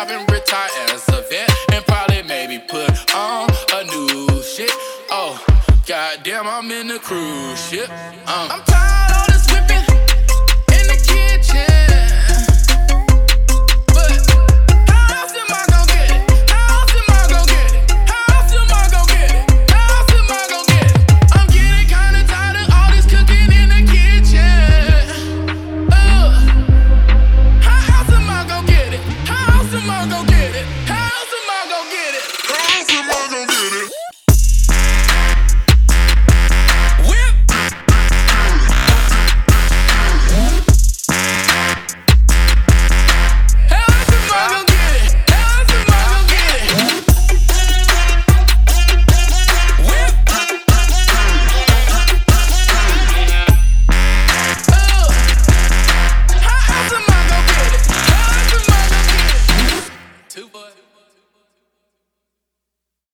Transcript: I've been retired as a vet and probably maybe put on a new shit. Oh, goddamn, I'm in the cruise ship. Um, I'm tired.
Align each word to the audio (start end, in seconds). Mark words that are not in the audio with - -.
I've 0.00 0.06
been 0.06 0.24
retired 0.32 0.90
as 0.92 1.08
a 1.08 1.22
vet 1.28 1.50
and 1.72 1.84
probably 1.84 2.22
maybe 2.22 2.60
put 2.60 2.88
on 3.16 3.50
a 3.74 3.82
new 3.82 4.42
shit. 4.44 4.70
Oh, 5.10 5.44
goddamn, 5.88 6.46
I'm 6.46 6.70
in 6.70 6.86
the 6.86 7.00
cruise 7.00 7.68
ship. 7.68 7.90
Um, 7.90 8.48
I'm 8.48 8.62
tired. 8.62 8.97